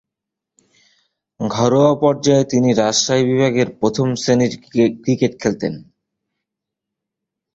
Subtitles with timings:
[1.39, 4.53] ঘরোয়া পর্যায়ে তিনি রাজশাহী বিভাগের হয়ে প্রথম-শ্রেণীর
[5.03, 5.73] ক্রিকেট খেলতেন।